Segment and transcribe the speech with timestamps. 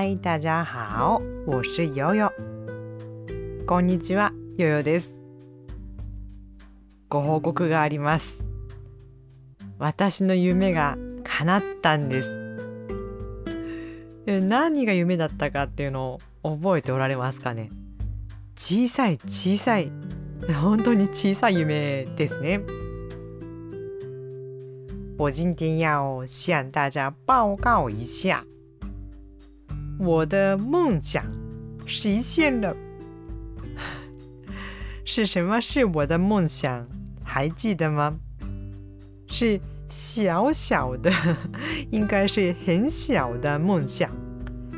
[0.00, 2.32] 嗨，大家好，我是悠悠。
[3.66, 5.14] こんにちは、悠悠です。
[7.10, 8.42] ご報告があります。
[9.78, 12.30] 私の夢が叶ったんです。
[14.40, 17.68] 何が夢だったかっていうのを覚えておられますかね
[18.56, 19.92] 小さい小さい
[20.62, 22.62] 本当に小さい夢ですね。
[25.18, 28.46] 我今天要向大家报告一下。
[30.00, 31.22] 我的梦想
[31.84, 32.74] 实现了，
[35.04, 35.60] 是什么？
[35.60, 36.86] 是我的梦想，
[37.22, 38.18] 还记得吗？
[39.28, 39.60] 是
[39.90, 41.12] 小小的，
[41.92, 44.10] 应该是很小的梦想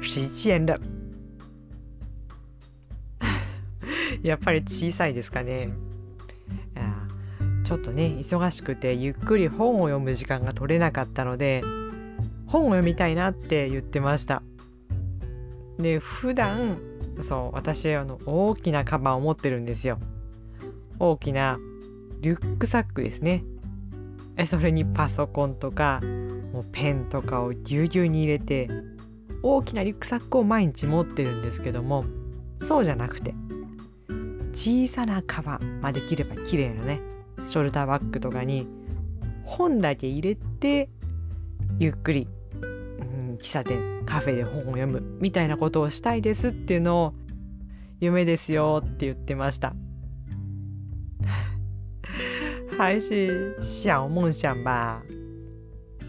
[0.00, 0.78] 实现了。
[4.24, 5.68] やっぱり小さいですかね。
[7.62, 11.62] ちょっとね忙しくてゆっくり本を読む時間が取れなかったので
[12.46, 14.42] 本を読みたいなって言ってました。
[15.82, 16.78] で普段
[17.20, 19.98] そう私あの大きなカバンを持ってるんですよ。
[20.98, 21.58] 大きな
[22.20, 23.44] リュックサックですね。
[24.46, 26.00] それにパソコンとか
[26.52, 28.68] もうペンとかをぎゅうぎゅうに入れて
[29.42, 32.04] 大きなリュックサックを毎日持ってるんですけども
[32.62, 33.34] そうじゃなくて
[34.52, 37.00] 小さなカバン、まあ、できれば綺麗なね。
[37.46, 38.66] ショルダーバッグとかに
[39.44, 40.88] 本だけ入れて
[41.78, 42.28] ゆっくり
[43.39, 47.13] 喫茶店カフェで本を読むみたいなことをしたいですっていうのを
[47.99, 49.73] 夢ですよって言ってました
[52.77, 55.01] 还是小梦想吧。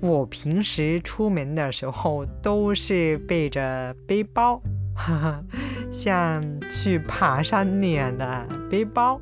[0.00, 4.60] 我平时出门的时候都是背着背包，
[5.90, 9.20] 像去爬山那样的背包，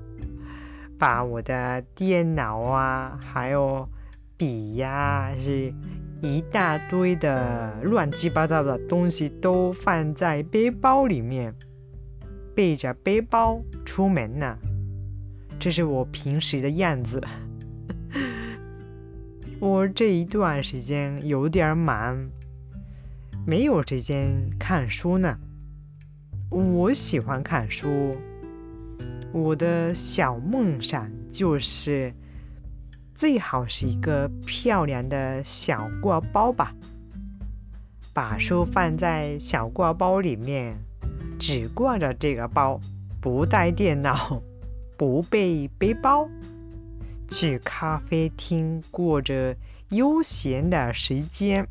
[0.98, 3.88] 把我的电脑啊，还有
[4.36, 5.72] 笔呀，是
[6.21, 11.51] 一大堆的乱七八糟的东西都放在背包里面，
[12.53, 14.55] 背着背包出门呢。
[15.59, 17.19] 这是我平时的样子。
[19.59, 22.29] 我这一段时间有点忙，
[23.45, 25.35] 没有时间看书呢。
[26.51, 28.15] 我喜欢看书，
[29.31, 32.13] 我的小梦想就是。
[33.20, 36.74] 最好是一个漂亮的小挂包吧，
[38.12, 40.76] 把书放在小挂包里面，
[41.38, 42.80] 只挂着这个包，
[43.20, 44.42] 不带电脑，
[44.96, 46.28] 不背背包，
[47.28, 49.56] 去咖啡厅过着
[49.90, 51.66] 悠闲的时间，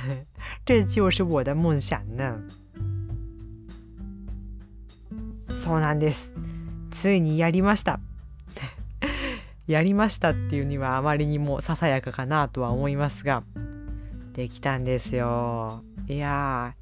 [0.65, 2.39] 这就是我的梦想呢。
[5.49, 6.33] そうなんです。
[6.91, 7.99] ついにやりました。
[9.68, 13.44] やりましたっていうにはあまりにもささやかかなとは思いますが
[14.32, 15.84] できたんですよ。
[16.08, 16.74] いや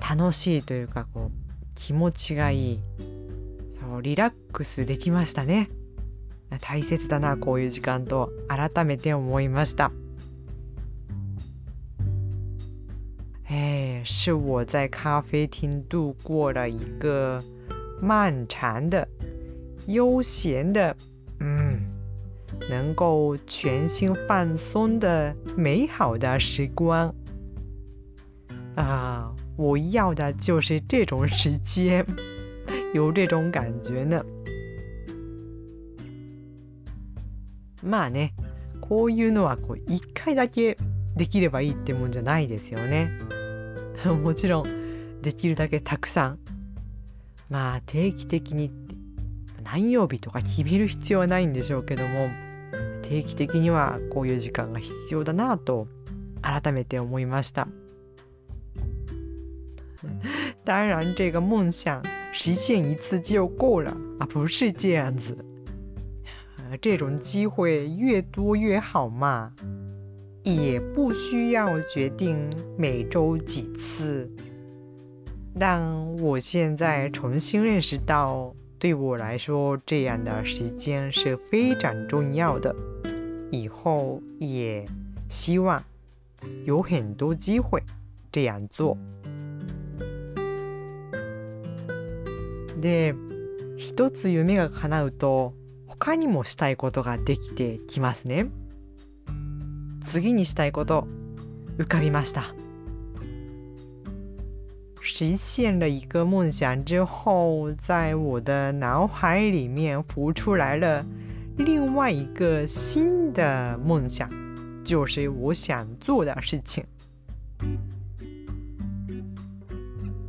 [0.00, 2.80] 楽しいというかこう気持ちがいい。
[3.80, 5.70] そうリラックスできましたね。
[6.60, 8.32] 大切だなこういう時間と。
[8.48, 9.92] 改めて思いました。
[13.48, 17.40] 哎，是我在咖啡厅度过了一个
[18.02, 19.06] 漫长的、
[19.86, 20.96] 悠闲的，
[22.68, 27.14] 能够全心放松的美好的时光
[28.76, 29.34] 啊！
[29.56, 32.06] 我要的就是这种时间，
[32.94, 34.24] 有这种感觉呢。
[37.82, 38.34] まあね、
[38.80, 40.76] こういうのはこう一回だけ
[41.16, 43.10] できればいいってもんじゃないですよね。
[44.22, 46.38] もちろんできるだけたくさん。
[47.50, 48.70] まあ定期的に
[49.64, 52.47] 何曜日とか決める必要はないんでしょうけども。
[53.07, 55.87] 定期的にはこういう時間が必要だなと
[56.41, 57.67] 改めて思いました。
[60.65, 62.01] 当然，这个梦想
[62.33, 65.37] 实现一次就够了啊，不是这样子。
[66.81, 69.51] 这种机会越多越好嘛，
[70.43, 74.29] 也不需要决定每周几次。
[75.59, 75.81] 但
[76.17, 82.75] 我现在重新认识到，对我来说，这样的时间是非常重要的。
[83.50, 84.84] 以后也
[85.28, 85.82] 希望
[86.64, 87.82] 有很多机会
[88.30, 88.96] 这样做。
[92.80, 93.14] で、
[93.76, 95.54] 一つ夢が叶うと
[95.86, 98.46] 他にもしたいことができてきますね。
[100.04, 101.06] 次にしたいこと
[101.76, 102.54] 浮かびました。
[105.02, 111.04] 实现了一个梦想之后，在我的脑海里面浮出来了
[111.58, 114.30] 另外一个新的梦想，
[114.84, 116.84] 就是我想做的事情。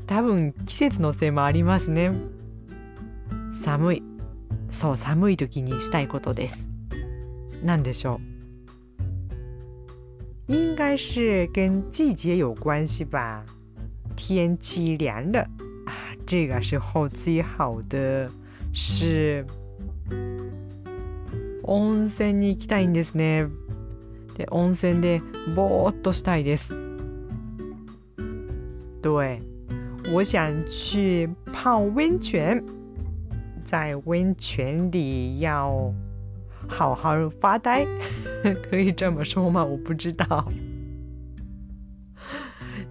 [0.08, 2.12] 多分季節のせいもありますね。
[3.64, 4.04] 寒い。
[4.72, 6.68] そう寒い時にしたいことです。
[7.64, 8.20] 何でしょ
[10.48, 10.54] う？
[10.54, 13.46] 应该是跟季节有关系吧。
[14.16, 15.42] 天气凉了。
[15.86, 15.94] 啊
[16.26, 18.30] 这个时候最好的
[18.74, 19.46] 是
[21.72, 23.48] 温泉に行きたいんですね。
[24.36, 25.22] で温泉で
[25.56, 26.74] ぼーっとしたいです。
[29.04, 29.42] 对。
[30.12, 32.64] 我想去泡温泉，
[33.66, 35.94] 在温泉里要。
[36.68, 37.86] 好好发呆，
[38.70, 39.64] 可以这么说吗？
[39.64, 40.46] 我不知道。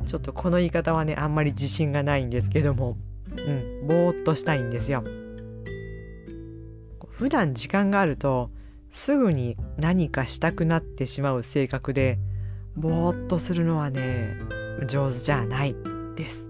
[0.07, 2.97] ちょっとこの言い方はねあんまり自信がないんですけども、
[3.37, 5.03] うん、ぼーっとしたいんですよ。
[7.09, 8.51] 普段時間があると
[8.91, 12.19] すぐに何かしたくなってしまう性格で
[12.77, 14.37] ぼーっとするのはね
[14.87, 15.75] 上手じゃない
[16.17, 16.49] です。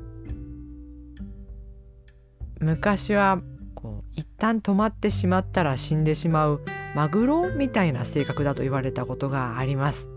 [2.61, 3.41] 昔は
[3.75, 6.61] こう一旦止まってしまったら死んでしまう
[6.95, 10.09] マグロみたいな性格だと言われたことがあります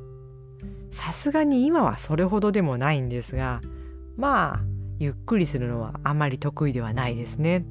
[0.89, 3.61] さすがに今はそれほどでもないんですが
[4.17, 4.59] まあ
[4.97, 7.65] ゆっくりするのはあまり得意ではないですね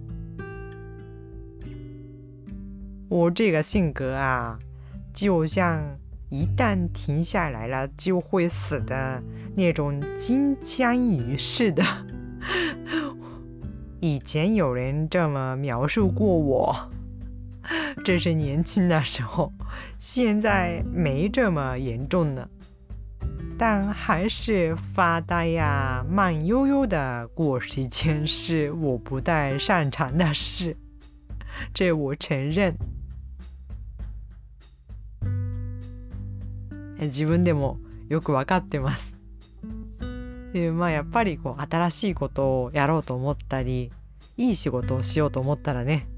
[3.11, 4.57] 我这个性格啊
[5.13, 5.83] 就像
[6.29, 9.21] 一旦停下来了就会死的
[9.57, 11.83] 那种金枪鱼似的
[13.99, 16.91] 以前有人这么描述过我，
[18.05, 19.53] 这是年轻的时候，
[19.99, 22.49] 现在没这么严重了，
[23.59, 30.77] 但还是发呆呀、慢悠悠的过时间是我不太擅长的事，
[31.75, 32.73] 这我承认。
[37.07, 39.17] 自分でもよくわかってます。
[40.53, 43.93] でまあやっぱりこう新しいことをやろうと思ったり
[44.37, 46.09] いい仕事をしようと思ったらね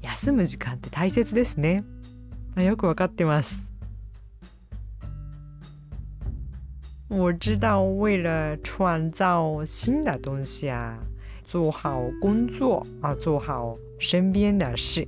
[0.00, 1.84] 休む時間って大切ですね、
[2.54, 3.72] まあ、よくわかってます。
[7.08, 10.98] 我知道为了创造新的东西啊
[11.44, 15.06] 做好工作啊做好身边的事。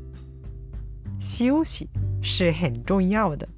[1.18, 1.88] 休息
[2.22, 3.48] 是很重要的。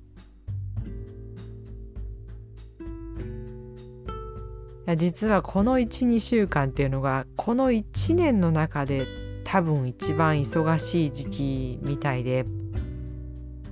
[4.86, 9.06] や実はこの12週間っていうのがこの1年の中で
[9.44, 12.46] 多分一番忙しい時期みたいで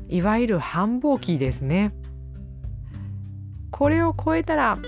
[0.09, 1.93] いわゆる繁忙期ですね。
[3.71, 4.79] これを超えたら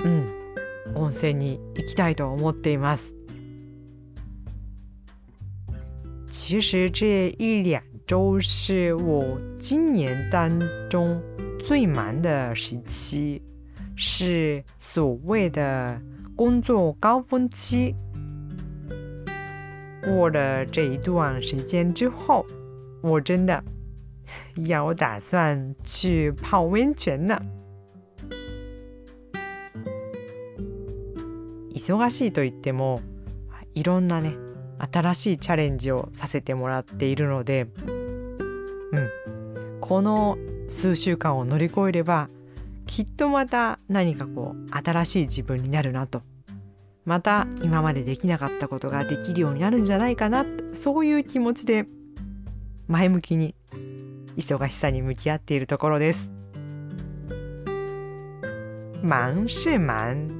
[0.00, 0.26] うん
[0.94, 3.14] 温泉に行きたいと思っています。
[6.30, 10.48] 其实这一两周是我今年当
[10.88, 11.20] 中
[11.64, 13.42] 最忙的时期。
[14.00, 16.00] 是所谓的
[16.36, 17.96] 工作高峰期。
[20.02, 22.46] 过了这一段时间之后，
[23.02, 23.62] 我真的
[24.54, 27.42] 要打算去泡温泉了。
[31.74, 33.00] 忙しいと言っても
[33.74, 34.34] いろんなね
[34.78, 37.66] 新しいチャレンジをさせてもらっているので、
[38.92, 40.38] うん、この
[40.68, 42.28] 数週間を乗り越えれば
[42.88, 46.22] きっとまた何かこう新しい自分になるなと
[47.04, 51.86] また今までできなかったことができるようになるんじゃないかなそういう気持ちで
[52.88, 53.54] 前向きに
[54.36, 56.30] 忙しさに向き合っているところです。
[59.02, 60.30] 忙是忙，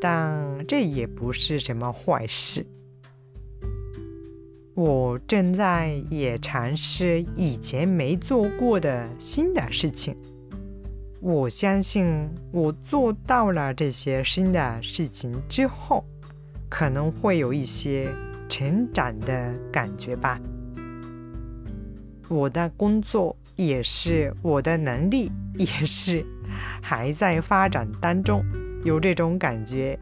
[0.00, 2.66] 但这也不是什么坏事。
[4.74, 10.16] 我正在也尝试以前没做过的新的事情。
[11.26, 16.04] 我相信我做到了这些新的事情之后，
[16.68, 18.14] 可能会有一些
[18.46, 20.38] 成长的感觉吧。
[22.28, 26.22] 我的工作也是，我的能力也是
[26.82, 28.44] 还在发展当中，
[28.84, 29.98] 有这种感觉。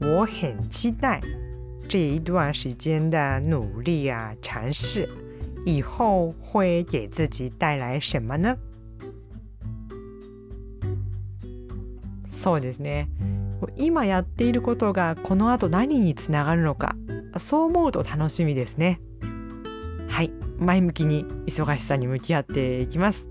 [0.00, 1.20] 我很期待
[1.86, 5.06] 这一段时间的努力啊，尝试
[5.66, 8.56] 以后会给自己带来什么呢？
[12.40, 13.08] そうですね。
[13.76, 16.96] 今やっていることがこの後何につながるのか
[17.36, 19.00] そう思うと楽しみですね。
[20.08, 20.32] はい。
[20.58, 23.26] 前向きに忙しさに向き合っていきます。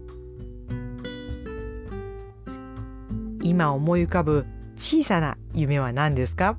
[3.44, 6.58] 今思い浮かぶ小さな夢は何ですか？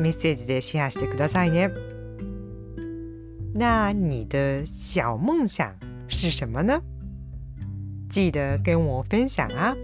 [0.00, 1.70] メッセージでシェアしてくださいね。
[3.54, 5.74] 那你的小梦想
[6.08, 6.80] 是什么呢？
[8.08, 9.76] 记得跟我分享啊！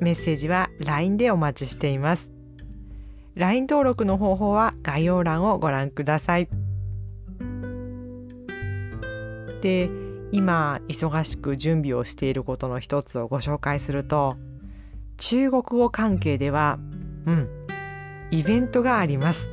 [0.00, 2.30] メッセージは LINE でお待ちしています。
[3.34, 6.48] LINE 登録の方法は概要欄をご覧ください。
[9.62, 9.90] で
[10.32, 14.36] 今忙しく準備をしていることの一つをご紹介すると
[15.18, 16.78] 中国語関係では
[17.26, 17.48] うん
[18.30, 19.48] イベントがあります。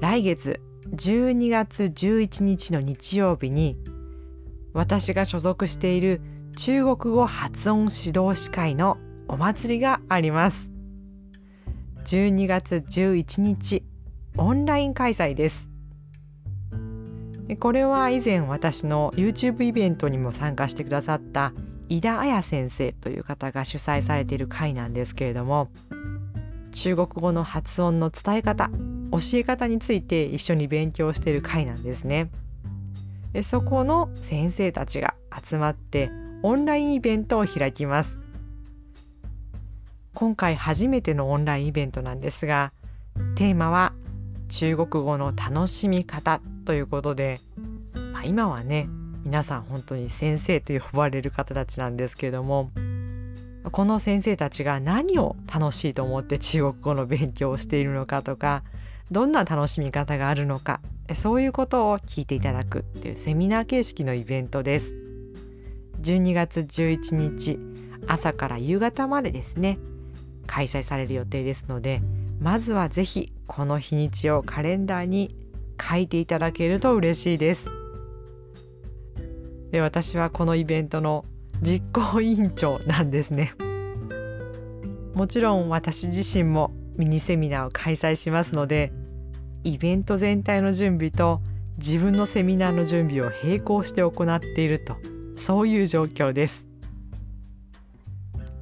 [0.00, 0.60] 来月
[0.94, 3.78] 12月11日の日曜日に
[4.72, 6.20] 私が所属している
[6.56, 8.96] 中国語発音指導士会の
[9.28, 10.70] お祭りがあります。
[12.04, 13.82] 12月11日
[14.36, 15.68] オンライン開催です。
[17.58, 21.52] これは以前私の YouTube イベントにも参加してくださった
[21.88, 25.68] 井田彩先生という方が主催されている会なんですけれども
[26.72, 28.70] 中国語の発音の伝え方
[29.12, 32.30] 教え方について一緒に勉強している会なんですね。
[33.32, 36.10] でそこの先生たちが集まって
[36.42, 38.24] オンラインイベントを開きます。
[40.14, 42.72] 今回初めてのオンラインイベントなんですが
[43.34, 43.92] テーマは
[44.48, 47.40] 中国語の楽しみ方ということで、
[48.12, 48.88] まあ、今はね
[49.24, 52.70] 皆さん本当に先生と呼ばれる方たちなんですけれども
[53.72, 58.62] この先生たちが何を楽しいと思って中国語の勉強をしているのかとか
[59.10, 60.80] どんな楽しみ方があるのか
[61.14, 65.03] そういうことを聞いていただくっていうセミナー形式のイベントです。
[66.04, 67.58] 12月11日
[68.06, 69.78] 朝から夕方までですね
[70.46, 72.02] 開催される予定ですので
[72.40, 75.34] まずはぜひこの日にちをカレンダーに
[75.80, 77.66] 書いていただけると嬉しいです。
[79.70, 81.24] で私はこのイベントの
[81.62, 83.54] 実行委員長なんですね。
[85.14, 88.92] もちろん私自身もミニセミナーを開催しますので
[89.62, 91.40] イベント全体の準備と
[91.78, 94.96] 自分のセミナーの準備を並行して行っていると
[95.36, 96.66] そういう状況です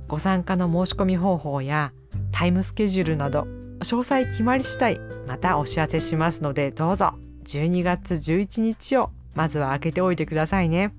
[0.08, 1.92] ご参加の申し込み方法や
[2.30, 3.46] タイムスケジュールなど
[3.80, 7.14] 詳細決まり次第またお知らせしますのでどうぞ
[7.44, 10.92] 12月11日をまずは開けておいてくださいね。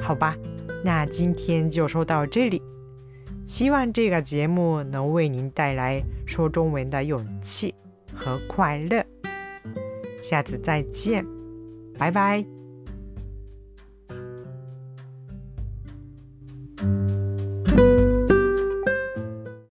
[0.00, 0.36] 好吧，
[0.84, 2.62] 那今天就说到这里。
[3.44, 7.74] 希望这个节目能为您带来说中文的勇气
[8.14, 9.04] 和快乐。
[10.22, 11.26] 下次再见，
[11.98, 12.57] 拜拜。